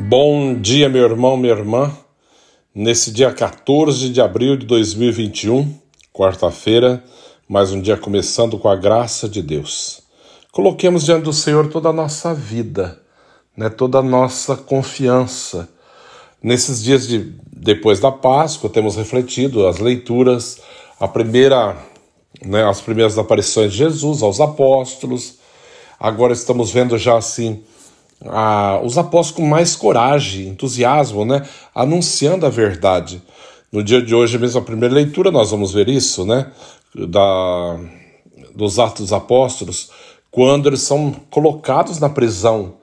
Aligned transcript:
Bom 0.00 0.54
dia, 0.54 0.88
meu 0.88 1.02
irmão, 1.02 1.36
minha 1.36 1.52
irmã. 1.52 1.92
Nesse 2.72 3.10
dia 3.10 3.32
14 3.32 4.10
de 4.10 4.20
abril 4.20 4.56
de 4.56 4.64
2021, 4.64 5.74
quarta-feira, 6.12 7.02
mais 7.48 7.72
um 7.72 7.80
dia 7.80 7.96
começando 7.96 8.56
com 8.58 8.68
a 8.68 8.76
graça 8.76 9.28
de 9.28 9.42
Deus. 9.42 10.00
Coloquemos 10.52 11.04
diante 11.04 11.24
do 11.24 11.32
Senhor 11.32 11.68
toda 11.68 11.88
a 11.88 11.92
nossa 11.92 12.32
vida, 12.32 13.02
né, 13.56 13.68
toda 13.68 13.98
a 13.98 14.02
nossa 14.02 14.56
confiança. 14.56 15.68
Nesses 16.40 16.80
dias 16.80 17.08
de 17.08 17.34
depois 17.52 17.98
da 17.98 18.12
Páscoa, 18.12 18.70
temos 18.70 18.94
refletido 18.94 19.66
as 19.66 19.78
leituras, 19.78 20.60
a 21.00 21.08
primeira, 21.08 21.76
né, 22.40 22.64
as 22.64 22.80
primeiras 22.80 23.18
aparições 23.18 23.72
de 23.72 23.78
Jesus 23.78 24.22
aos 24.22 24.40
apóstolos. 24.40 25.38
Agora 25.98 26.32
estamos 26.32 26.70
vendo 26.70 26.96
já 26.96 27.16
assim 27.18 27.64
a, 28.24 28.80
os 28.82 28.98
apóstolos 28.98 29.36
com 29.36 29.46
mais 29.46 29.76
coragem, 29.76 30.48
entusiasmo, 30.48 31.24
né, 31.24 31.46
anunciando 31.74 32.46
a 32.46 32.50
verdade. 32.50 33.22
No 33.70 33.82
dia 33.82 34.00
de 34.00 34.14
hoje, 34.14 34.38
mesmo 34.38 34.60
a 34.60 34.64
primeira 34.64 34.94
leitura, 34.94 35.30
nós 35.30 35.50
vamos 35.50 35.72
ver 35.72 35.88
isso, 35.88 36.24
né, 36.24 36.50
da, 36.94 37.78
dos 38.54 38.78
Atos 38.78 39.02
dos 39.02 39.12
Apóstolos, 39.12 39.90
quando 40.30 40.68
eles 40.68 40.80
são 40.80 41.12
colocados 41.30 41.98
na 41.98 42.08
prisão 42.08 42.74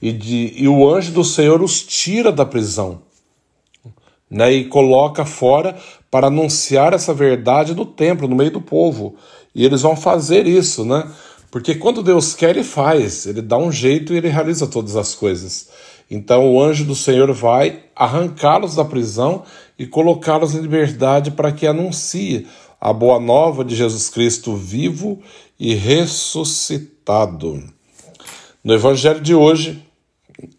e, 0.00 0.12
de, 0.12 0.52
e 0.56 0.68
o 0.68 0.88
anjo 0.88 1.12
do 1.12 1.24
Senhor 1.24 1.62
os 1.62 1.82
tira 1.82 2.30
da 2.30 2.44
prisão 2.44 3.02
né, 4.30 4.52
e 4.52 4.64
coloca 4.64 5.24
fora 5.24 5.76
para 6.10 6.26
anunciar 6.26 6.92
essa 6.92 7.14
verdade 7.14 7.74
no 7.74 7.86
templo, 7.86 8.28
no 8.28 8.36
meio 8.36 8.50
do 8.50 8.60
povo. 8.60 9.14
E 9.54 9.64
eles 9.64 9.82
vão 9.82 9.94
fazer 9.94 10.46
isso, 10.46 10.84
né? 10.84 11.08
Porque 11.54 11.76
quando 11.76 12.02
Deus 12.02 12.34
quer, 12.34 12.50
ele 12.50 12.64
faz, 12.64 13.26
ele 13.26 13.40
dá 13.40 13.56
um 13.56 13.70
jeito 13.70 14.12
e 14.12 14.16
ele 14.16 14.26
realiza 14.26 14.66
todas 14.66 14.96
as 14.96 15.14
coisas. 15.14 15.68
Então 16.10 16.52
o 16.52 16.60
anjo 16.60 16.84
do 16.84 16.96
Senhor 16.96 17.32
vai 17.32 17.84
arrancá-los 17.94 18.74
da 18.74 18.84
prisão 18.84 19.44
e 19.78 19.86
colocá-los 19.86 20.56
em 20.56 20.60
liberdade 20.60 21.30
para 21.30 21.52
que 21.52 21.64
anuncie 21.64 22.48
a 22.80 22.92
boa 22.92 23.20
nova 23.20 23.64
de 23.64 23.76
Jesus 23.76 24.10
Cristo 24.10 24.56
vivo 24.56 25.20
e 25.56 25.76
ressuscitado. 25.76 27.62
No 28.64 28.74
evangelho 28.74 29.20
de 29.20 29.32
hoje, 29.32 29.80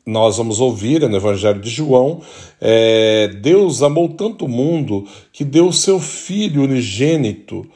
nós 0.05 0.37
vamos 0.37 0.61
ouvir 0.61 1.01
no 1.01 1.17
Evangelho 1.17 1.59
de 1.59 1.69
João, 1.69 2.21
é, 2.61 3.27
Deus 3.41 3.83
amou 3.83 4.07
tanto 4.07 4.45
o 4.45 4.49
mundo 4.49 5.05
que 5.33 5.43
deu 5.43 5.67
o 5.67 5.73
seu 5.73 5.99
Filho 5.99 6.63
unigênito 6.63 7.67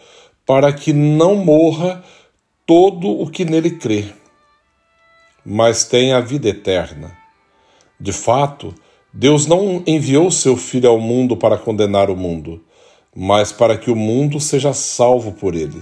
para 0.46 0.72
que 0.72 0.94
não 0.94 1.36
morra 1.36 2.02
todo 2.70 3.10
o 3.20 3.28
que 3.28 3.44
nele 3.44 3.72
crê, 3.72 4.06
mas 5.44 5.86
tenha 5.86 6.18
a 6.18 6.22
vida 6.22 6.50
eterna. 6.50 7.18
De 8.00 8.14
fato, 8.14 8.76
Deus 9.12 9.48
não 9.48 9.82
enviou 9.88 10.30
seu 10.30 10.56
Filho 10.56 10.88
ao 10.88 11.00
mundo 11.00 11.36
para 11.36 11.58
condenar 11.58 12.12
o 12.12 12.16
mundo, 12.16 12.64
mas 13.16 13.52
para 13.52 13.76
que 13.76 13.90
o 13.90 13.96
mundo 13.96 14.40
seja 14.40 14.72
salvo 14.72 15.32
por 15.32 15.56
ele. 15.56 15.82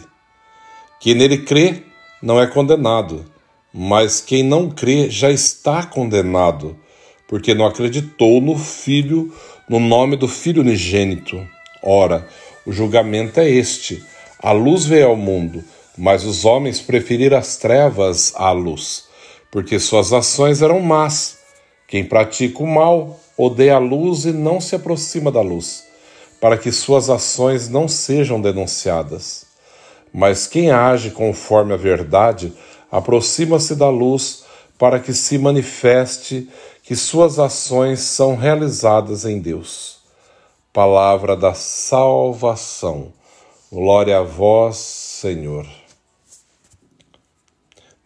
Quem 1.02 1.14
nele 1.14 1.40
crê 1.40 1.84
não 2.24 2.40
é 2.42 2.48
condenado, 2.48 3.26
mas 3.74 4.22
quem 4.22 4.42
não 4.42 4.70
crê 4.70 5.10
já 5.10 5.30
está 5.30 5.86
condenado, 5.86 6.74
porque 7.28 7.54
não 7.54 7.66
acreditou 7.66 8.40
no 8.40 8.58
Filho, 8.58 9.34
no 9.68 9.82
nome 9.82 10.16
do 10.16 10.30
Filho 10.30 10.62
unigênito. 10.62 11.46
Ora, 11.84 12.26
o 12.66 12.72
julgamento 12.72 13.42
é 13.42 13.50
este: 13.50 14.02
a 14.40 14.54
luz 14.54 14.86
veio 14.86 15.08
ao 15.08 15.18
mundo 15.18 15.66
mas 15.98 16.24
os 16.24 16.46
homens 16.46 16.80
preferiram 16.80 17.38
as 17.38 17.58
trevas 17.58 18.32
à 18.36 18.52
luz, 18.52 19.06
porque 19.52 19.80
suas 19.80 20.14
ações 20.14 20.62
eram 20.62 20.80
más. 20.80 21.38
Quem 21.88 22.04
pratica 22.04 22.62
o 22.62 22.68
mal 22.68 23.20
odeia 23.38 23.76
a 23.76 23.80
luz 23.80 24.26
e 24.26 24.32
não 24.32 24.62
se 24.62 24.76
aproxima 24.76 25.32
da 25.32 25.42
luz, 25.42 25.86
para 26.40 26.58
que 26.58 26.72
suas 26.72 27.10
ações 27.10 27.68
não 27.68 27.88
sejam 27.88 28.40
denunciadas. 28.40 29.46
Mas 30.14 30.46
quem 30.46 30.70
age 30.72 31.12
conforme 31.12 31.74
a 31.74 31.78
verdade 31.78 32.54
aproxima-se 32.92 33.76
da 33.76 33.90
luz, 33.90 34.46
para 34.78 35.00
que 35.00 35.14
se 35.14 35.38
manifeste 35.38 36.48
que 36.84 36.96
suas 36.96 37.40
ações 37.40 38.00
são 38.02 38.36
realizadas 38.36 39.26
em 39.26 39.40
Deus. 39.40 39.98
Palavra 40.72 41.36
da 41.36 41.54
salvação. 41.54 43.12
Glória 43.72 44.20
a 44.20 44.24
vós, 44.24 44.78
Senhor. 44.78 45.66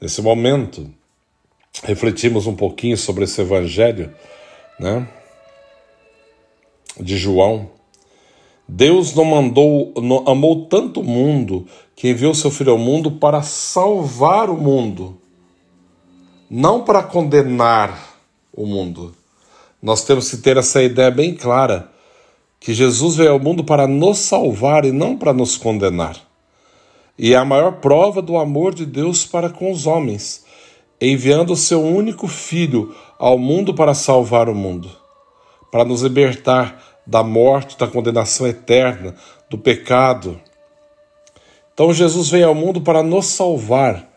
Nesse 0.01 0.19
momento, 0.19 0.89
refletimos 1.83 2.47
um 2.47 2.55
pouquinho 2.55 2.97
sobre 2.97 3.25
esse 3.25 3.39
evangelho, 3.39 4.11
né? 4.79 5.07
De 6.99 7.15
João. 7.17 7.69
Deus 8.67 9.13
não 9.13 9.25
mandou, 9.25 9.93
não, 9.97 10.27
amou 10.27 10.65
tanto 10.65 11.01
o 11.01 11.03
mundo 11.03 11.67
que 11.95 12.09
enviou 12.09 12.33
seu 12.33 12.49
filho 12.49 12.71
ao 12.71 12.79
mundo 12.79 13.11
para 13.11 13.43
salvar 13.43 14.49
o 14.49 14.57
mundo, 14.57 15.19
não 16.49 16.83
para 16.83 17.03
condenar 17.03 18.17
o 18.51 18.65
mundo. 18.65 19.13
Nós 19.79 20.03
temos 20.03 20.31
que 20.31 20.37
ter 20.37 20.57
essa 20.57 20.81
ideia 20.81 21.11
bem 21.11 21.35
clara 21.35 21.91
que 22.59 22.73
Jesus 22.73 23.17
veio 23.17 23.33
ao 23.33 23.39
mundo 23.39 23.63
para 23.63 23.85
nos 23.85 24.17
salvar 24.17 24.83
e 24.83 24.91
não 24.91 25.15
para 25.15 25.31
nos 25.31 25.57
condenar 25.57 26.30
e 27.17 27.33
é 27.33 27.37
a 27.37 27.45
maior 27.45 27.73
prova 27.73 28.21
do 28.21 28.37
amor 28.37 28.73
de 28.73 28.85
Deus 28.85 29.25
para 29.25 29.49
com 29.49 29.71
os 29.71 29.85
homens, 29.85 30.45
enviando 30.99 31.53
o 31.53 31.57
seu 31.57 31.81
único 31.81 32.27
Filho 32.27 32.95
ao 33.17 33.37
mundo 33.37 33.73
para 33.73 33.93
salvar 33.93 34.49
o 34.49 34.55
mundo, 34.55 34.89
para 35.71 35.85
nos 35.85 36.01
libertar 36.01 36.81
da 37.05 37.23
morte, 37.23 37.77
da 37.77 37.87
condenação 37.87 38.47
eterna, 38.47 39.15
do 39.49 39.57
pecado. 39.57 40.39
Então 41.73 41.93
Jesus 41.93 42.29
veio 42.29 42.47
ao 42.47 42.55
mundo 42.55 42.81
para 42.81 43.03
nos 43.03 43.27
salvar, 43.27 44.09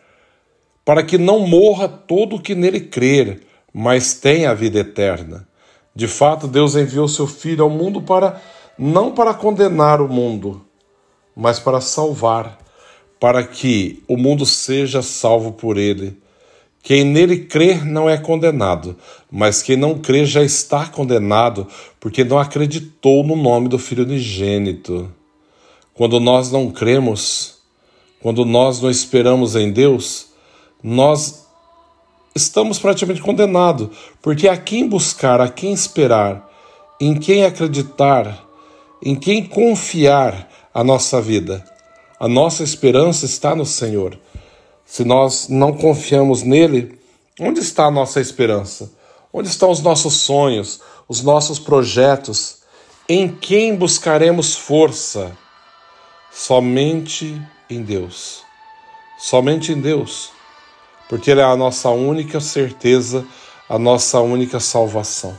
para 0.85 1.03
que 1.03 1.19
não 1.19 1.41
morra 1.41 1.89
todo 1.89 2.37
o 2.37 2.41
que 2.41 2.55
nele 2.55 2.81
crer, 2.81 3.41
mas 3.73 4.15
tenha 4.15 4.51
a 4.51 4.55
vida 4.55 4.79
eterna. 4.79 5.49
De 5.95 6.07
fato, 6.07 6.47
Deus 6.47 6.75
enviou 6.75 7.09
seu 7.09 7.27
Filho 7.27 7.65
ao 7.65 7.71
mundo 7.71 8.03
para 8.03 8.41
não 8.79 9.13
para 9.13 9.33
condenar 9.33 10.01
o 10.01 10.09
mundo, 10.09 10.65
mas 11.35 11.59
para 11.59 11.81
salvar 11.81 12.64
para 13.25 13.43
que 13.43 14.03
o 14.07 14.19
mundo 14.19 14.45
seja 14.45 15.01
salvo 15.01 15.53
por 15.53 15.79
ele. 15.79 16.15
Quem 16.83 17.05
nele 17.05 17.39
crê 17.39 17.77
não 17.77 18.07
é 18.07 18.19
condenado, 18.19 18.99
mas 19.33 19.63
quem 19.63 19.79
não 19.79 19.99
crê 19.99 20.27
já 20.27 20.43
está 20.43 20.87
condenado, 20.89 21.67
porque 21.99 22.23
não 22.23 22.39
acreditou 22.39 23.25
no 23.25 23.35
nome 23.35 23.67
do 23.67 23.79
Filho 23.79 24.05
unigênito. 24.05 25.11
Quando 25.95 26.21
nós 26.21 26.53
não 26.53 26.71
cremos, 26.71 27.61
quando 28.21 28.45
nós 28.45 28.83
não 28.83 28.91
esperamos 28.91 29.57
em 29.57 29.73
Deus, 29.73 30.27
nós 30.83 31.47
estamos 32.35 32.79
praticamente 32.79 33.23
condenados, 33.23 33.89
porque 34.21 34.49
a 34.49 34.57
quem 34.59 34.87
buscar, 34.87 35.41
a 35.41 35.49
quem 35.49 35.73
esperar, 35.73 36.47
em 37.01 37.15
quem 37.15 37.43
acreditar, 37.47 38.47
em 39.03 39.15
quem 39.15 39.43
confiar 39.43 40.47
a 40.75 40.85
nossa 40.85 41.23
vida. 41.23 41.65
A 42.19 42.29
nossa 42.29 42.63
esperança 42.63 43.25
está 43.25 43.57
no 43.57 43.67
Senhor. 43.67 44.19
Se 44.87 45.05
nós 45.05 45.49
não 45.49 45.73
confiamos 45.73 46.43
nele, 46.43 46.99
onde 47.41 47.61
está 47.61 47.87
a 47.87 47.91
nossa 47.91 48.21
esperança? 48.21 48.93
Onde 49.33 49.49
estão 49.49 49.71
os 49.71 49.81
nossos 49.81 50.15
sonhos, 50.15 50.81
os 51.09 51.23
nossos 51.23 51.59
projetos? 51.59 52.59
Em 53.09 53.29
quem 53.29 53.75
buscaremos 53.75 54.55
força? 54.55 55.37
Somente 56.33 57.41
em 57.69 57.83
Deus. 57.83 58.43
Somente 59.19 59.73
em 59.73 59.81
Deus. 59.81 60.31
Porque 61.09 61.31
Ele 61.31 61.41
é 61.41 61.45
a 61.45 61.57
nossa 61.57 61.91
única 61.91 62.41
certeza, 62.41 63.27
a 63.69 63.79
nossa 63.79 64.21
única 64.21 64.61
salvação. 64.61 65.37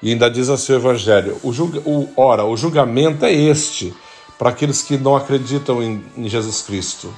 E 0.00 0.10
ainda 0.10 0.30
diz 0.30 0.48
assim 0.48 0.72
o 0.72 0.76
Evangelho: 0.76 1.38
o, 1.42 1.52
julga, 1.52 1.80
o, 1.80 2.08
ora, 2.16 2.44
o 2.44 2.56
julgamento 2.56 3.24
é 3.24 3.32
este 3.32 3.94
para 4.42 4.50
aqueles 4.50 4.82
que 4.82 4.98
não 4.98 5.14
acreditam 5.14 5.80
em, 5.80 6.04
em 6.16 6.28
Jesus 6.28 6.62
Cristo. 6.62 7.14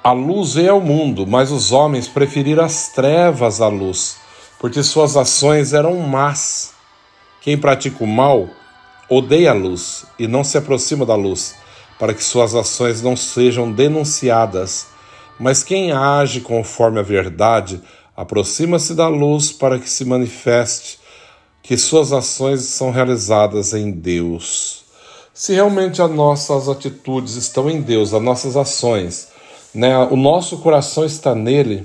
A 0.00 0.12
luz 0.12 0.54
veio 0.54 0.74
ao 0.74 0.80
mundo, 0.80 1.26
mas 1.26 1.50
os 1.50 1.72
homens 1.72 2.06
preferiram 2.06 2.62
as 2.62 2.90
trevas 2.90 3.60
à 3.60 3.66
luz, 3.66 4.16
porque 4.60 4.80
suas 4.84 5.16
ações 5.16 5.72
eram 5.72 5.96
más. 5.96 6.72
Quem 7.40 7.58
pratica 7.58 8.04
o 8.04 8.06
mal 8.06 8.48
odeia 9.10 9.50
a 9.50 9.54
luz 9.54 10.06
e 10.16 10.28
não 10.28 10.44
se 10.44 10.56
aproxima 10.56 11.04
da 11.04 11.16
luz, 11.16 11.56
para 11.98 12.14
que 12.14 12.22
suas 12.22 12.54
ações 12.54 13.02
não 13.02 13.16
sejam 13.16 13.72
denunciadas. 13.72 14.86
Mas 15.36 15.64
quem 15.64 15.90
age 15.90 16.40
conforme 16.42 17.00
a 17.00 17.02
verdade 17.02 17.82
aproxima-se 18.16 18.94
da 18.94 19.08
luz 19.08 19.50
para 19.50 19.80
que 19.80 19.90
se 19.90 20.04
manifeste 20.04 21.00
que 21.66 21.76
suas 21.76 22.12
ações 22.12 22.60
são 22.62 22.92
realizadas 22.92 23.74
em 23.74 23.90
Deus. 23.90 24.84
Se 25.34 25.52
realmente 25.52 26.00
as 26.00 26.08
nossas 26.08 26.68
atitudes 26.68 27.34
estão 27.34 27.68
em 27.68 27.82
Deus, 27.82 28.14
as 28.14 28.22
nossas 28.22 28.56
ações, 28.56 29.28
né, 29.74 29.98
o 29.98 30.16
nosso 30.16 30.58
coração 30.58 31.04
está 31.04 31.34
nele, 31.34 31.84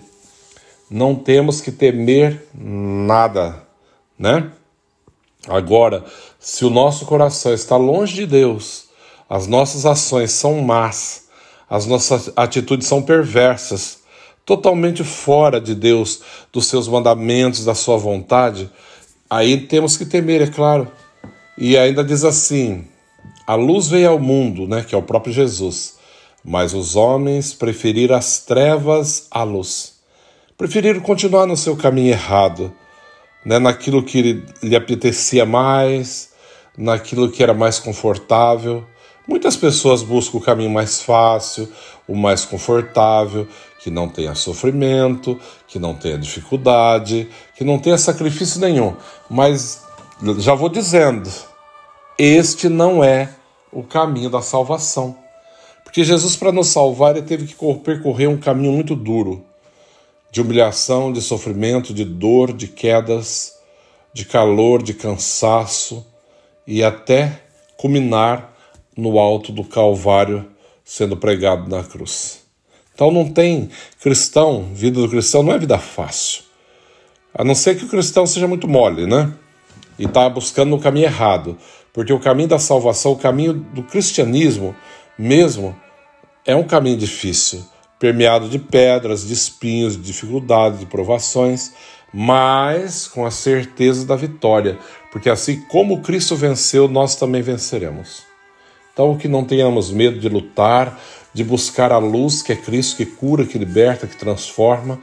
não 0.87 1.15
temos 1.15 1.61
que 1.61 1.71
temer 1.71 2.47
nada, 2.53 3.63
né? 4.19 4.51
Agora, 5.47 6.05
se 6.39 6.63
o 6.63 6.69
nosso 6.69 7.07
coração 7.07 7.51
está 7.51 7.75
longe 7.75 8.13
de 8.13 8.27
Deus, 8.27 8.85
as 9.27 9.47
nossas 9.47 9.83
ações 9.87 10.31
são 10.31 10.61
más, 10.61 11.23
as 11.67 11.87
nossas 11.87 12.31
atitudes 12.35 12.85
são 12.85 13.01
perversas, 13.01 14.01
totalmente 14.45 15.03
fora 15.03 15.59
de 15.59 15.73
Deus, 15.73 16.21
dos 16.53 16.67
seus 16.67 16.87
mandamentos, 16.87 17.65
da 17.65 17.73
sua 17.73 17.97
vontade, 17.97 18.69
aí 19.31 19.61
temos 19.61 19.95
que 19.95 20.05
temer, 20.05 20.41
é 20.41 20.47
claro. 20.47 20.91
E 21.57 21.77
ainda 21.77 22.03
diz 22.03 22.25
assim: 22.25 22.85
a 23.47 23.55
luz 23.55 23.87
veio 23.87 24.09
ao 24.09 24.19
mundo, 24.19 24.67
né, 24.67 24.83
que 24.83 24.93
é 24.93 24.97
o 24.97 25.03
próprio 25.03 25.33
Jesus, 25.33 25.97
mas 26.43 26.73
os 26.73 26.97
homens 26.97 27.53
preferiram 27.53 28.15
as 28.15 28.39
trevas 28.39 29.27
à 29.31 29.43
luz. 29.43 30.01
Preferiram 30.57 30.99
continuar 30.99 31.45
no 31.45 31.55
seu 31.55 31.75
caminho 31.77 32.11
errado, 32.11 32.73
né, 33.45 33.57
naquilo 33.57 34.03
que 34.03 34.43
lhe 34.61 34.75
apetecia 34.75 35.45
mais, 35.45 36.31
naquilo 36.77 37.31
que 37.31 37.41
era 37.41 37.53
mais 37.53 37.79
confortável. 37.79 38.85
Muitas 39.27 39.55
pessoas 39.55 40.03
buscam 40.03 40.39
o 40.39 40.41
caminho 40.41 40.69
mais 40.69 41.01
fácil, 41.01 41.71
o 42.07 42.15
mais 42.15 42.43
confortável, 42.43 43.47
que 43.81 43.89
não 43.89 44.07
tenha 44.07 44.35
sofrimento, 44.35 45.39
que 45.67 45.79
não 45.79 45.95
tenha 45.95 46.17
dificuldade, 46.17 47.27
que 47.55 47.63
não 47.63 47.79
tenha 47.79 47.97
sacrifício 47.97 48.61
nenhum. 48.61 48.95
Mas 49.29 49.83
já 50.37 50.53
vou 50.53 50.69
dizendo, 50.69 51.29
este 52.17 52.69
não 52.69 53.03
é 53.03 53.29
o 53.71 53.81
caminho 53.83 54.29
da 54.29 54.41
salvação. 54.41 55.17
Porque 55.83 56.03
Jesus, 56.03 56.35
para 56.35 56.51
nos 56.51 56.67
salvar, 56.67 57.17
ele 57.17 57.25
teve 57.25 57.47
que 57.47 57.55
percorrer 57.83 58.27
um 58.27 58.37
caminho 58.37 58.71
muito 58.71 58.95
duro 58.95 59.43
de 60.31 60.41
humilhação, 60.41 61.11
de 61.11 61.21
sofrimento, 61.21 61.93
de 61.93 62.05
dor, 62.05 62.53
de 62.53 62.67
quedas, 62.67 63.59
de 64.13 64.25
calor, 64.25 64.81
de 64.81 64.93
cansaço 64.93 66.05
e 66.65 66.83
até 66.83 67.41
culminar 67.75 68.53
no 68.95 69.19
alto 69.19 69.51
do 69.51 69.63
Calvário 69.63 70.49
sendo 70.85 71.17
pregado 71.17 71.69
na 71.69 71.83
cruz. 71.83 72.40
Então 73.01 73.09
não 73.09 73.27
tem 73.27 73.67
cristão, 73.99 74.69
vida 74.75 75.01
do 75.01 75.09
cristão 75.09 75.41
não 75.41 75.53
é 75.53 75.57
vida 75.57 75.79
fácil. 75.79 76.43
A 77.33 77.43
não 77.43 77.55
ser 77.55 77.75
que 77.75 77.85
o 77.85 77.87
cristão 77.87 78.27
seja 78.27 78.47
muito 78.47 78.67
mole, 78.67 79.07
né? 79.07 79.33
E 79.97 80.05
está 80.05 80.29
buscando 80.29 80.75
o 80.75 80.79
caminho 80.79 81.07
errado. 81.07 81.57
Porque 81.91 82.13
o 82.13 82.19
caminho 82.19 82.49
da 82.49 82.59
salvação, 82.59 83.13
o 83.13 83.17
caminho 83.17 83.53
do 83.53 83.81
cristianismo 83.81 84.75
mesmo, 85.17 85.75
é 86.45 86.55
um 86.55 86.61
caminho 86.63 86.95
difícil 86.95 87.65
permeado 87.97 88.47
de 88.47 88.59
pedras, 88.59 89.25
de 89.25 89.33
espinhos, 89.33 89.97
de 89.97 90.03
dificuldades, 90.03 90.79
de 90.79 90.85
provações, 90.85 91.73
mas 92.13 93.07
com 93.07 93.25
a 93.25 93.31
certeza 93.31 94.05
da 94.05 94.15
vitória, 94.15 94.77
porque 95.11 95.29
assim 95.29 95.59
como 95.61 96.03
Cristo 96.03 96.35
venceu, 96.35 96.87
nós 96.87 97.15
também 97.15 97.41
venceremos. 97.41 98.30
Então, 98.93 99.17
que 99.17 99.27
não 99.27 99.43
tenhamos 99.43 99.91
medo 99.91 100.19
de 100.19 100.27
lutar, 100.27 100.99
de 101.33 101.43
buscar 101.43 101.91
a 101.91 101.97
luz 101.97 102.41
que 102.41 102.51
é 102.51 102.55
Cristo, 102.55 102.97
que 102.97 103.05
cura, 103.05 103.45
que 103.45 103.57
liberta, 103.57 104.07
que 104.07 104.17
transforma, 104.17 104.99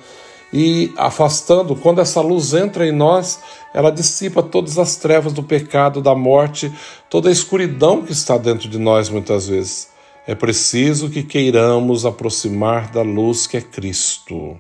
e 0.52 0.92
afastando, 0.96 1.76
quando 1.76 2.00
essa 2.00 2.20
luz 2.20 2.54
entra 2.54 2.86
em 2.86 2.92
nós, 2.92 3.40
ela 3.74 3.90
dissipa 3.90 4.42
todas 4.42 4.78
as 4.78 4.96
trevas 4.96 5.32
do 5.32 5.42
pecado, 5.42 6.00
da 6.00 6.14
morte, 6.14 6.72
toda 7.10 7.28
a 7.28 7.32
escuridão 7.32 8.02
que 8.02 8.12
está 8.12 8.38
dentro 8.38 8.68
de 8.68 8.78
nós 8.78 9.10
muitas 9.10 9.48
vezes. 9.48 9.88
É 10.26 10.34
preciso 10.34 11.10
que 11.10 11.22
queiramos 11.22 12.06
aproximar 12.06 12.90
da 12.90 13.02
luz 13.02 13.46
que 13.46 13.56
é 13.56 13.60
Cristo. 13.60 14.56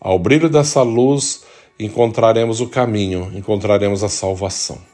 Ao 0.00 0.18
brilho 0.18 0.48
dessa 0.48 0.82
luz, 0.82 1.44
encontraremos 1.78 2.60
o 2.60 2.68
caminho, 2.68 3.30
encontraremos 3.34 4.02
a 4.04 4.08
salvação. 4.08 4.91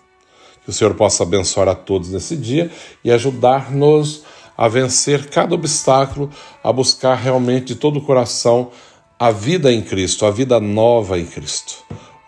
Que 0.68 0.70
o 0.70 0.74
Senhor 0.74 0.92
possa 0.92 1.22
abençoar 1.22 1.66
a 1.66 1.74
todos 1.74 2.10
nesse 2.10 2.36
dia 2.36 2.70
e 3.02 3.10
ajudar-nos 3.10 4.22
a 4.54 4.68
vencer 4.68 5.30
cada 5.30 5.54
obstáculo, 5.54 6.28
a 6.62 6.70
buscar 6.70 7.14
realmente 7.14 7.68
de 7.68 7.76
todo 7.76 8.00
o 8.00 8.02
coração 8.02 8.70
a 9.18 9.30
vida 9.30 9.72
em 9.72 9.80
Cristo, 9.80 10.26
a 10.26 10.30
vida 10.30 10.60
nova 10.60 11.18
em 11.18 11.24
Cristo. 11.24 11.76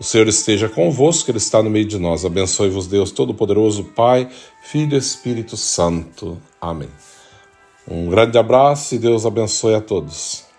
O 0.01 0.03
Senhor 0.03 0.27
esteja 0.27 0.71
convosco, 0.71 1.31
Ele 1.31 1.37
está 1.37 1.63
no 1.63 1.69
meio 1.69 1.85
de 1.85 1.99
nós. 1.99 2.25
Abençoe-vos, 2.25 2.87
Deus 2.87 3.11
Todo-Poderoso, 3.11 3.85
Pai, 3.95 4.27
Filho 4.63 4.95
e 4.95 4.99
Espírito 4.99 5.55
Santo. 5.59 6.41
Amém. 6.59 6.89
Um 7.87 8.09
grande 8.09 8.39
abraço 8.39 8.95
e 8.95 8.99
Deus 8.99 9.27
abençoe 9.27 9.75
a 9.75 9.83
todos. 9.83 10.50